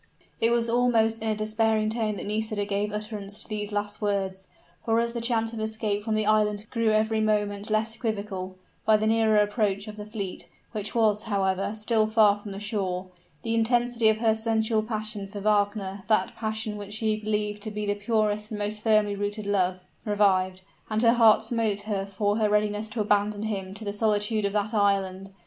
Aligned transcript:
It 0.39 0.49
was 0.49 0.67
almost 0.67 1.21
in 1.21 1.27
a 1.29 1.35
despairing 1.35 1.91
tone 1.91 2.15
that 2.15 2.25
Nisida 2.25 2.65
gave 2.65 2.91
utterance 2.91 3.43
to 3.43 3.47
these 3.47 3.71
last 3.71 4.01
words; 4.01 4.47
for 4.83 4.99
as 4.99 5.13
the 5.13 5.21
chance 5.21 5.53
of 5.53 5.59
escape 5.59 6.01
from 6.01 6.15
the 6.15 6.25
island 6.25 6.65
grew 6.71 6.89
every 6.89 7.21
moment 7.21 7.69
less 7.69 7.95
equivocal, 7.95 8.57
by 8.83 8.97
the 8.97 9.05
nearer 9.05 9.35
approach 9.37 9.87
of 9.87 9.97
the 9.97 10.05
fleet, 10.07 10.49
which 10.71 10.95
was, 10.95 11.21
however, 11.25 11.75
still 11.75 12.07
far 12.07 12.39
from 12.39 12.51
the 12.51 12.59
shore, 12.59 13.09
the 13.43 13.53
intensity 13.53 14.09
of 14.09 14.17
her 14.17 14.33
sensual 14.33 14.81
passion 14.81 15.27
for 15.27 15.39
Wagner, 15.39 16.01
that 16.07 16.33
passion 16.35 16.77
which 16.77 16.93
she 16.93 17.15
believed 17.17 17.61
to 17.61 17.69
be 17.69 17.85
the 17.85 17.93
purest 17.93 18.49
and 18.49 18.57
most 18.57 18.81
firmly 18.81 19.15
rooted 19.15 19.45
love, 19.45 19.81
revived; 20.03 20.63
and 20.89 21.03
her 21.03 21.13
heart 21.13 21.43
smote 21.43 21.81
her 21.81 22.07
for 22.07 22.37
her 22.39 22.49
readiness 22.49 22.89
to 22.89 23.01
abandon 23.01 23.43
him 23.43 23.75
to 23.75 23.85
the 23.85 23.93
solitude 23.93 24.45
of 24.45 24.53
that 24.53 24.73
island. 24.73 25.29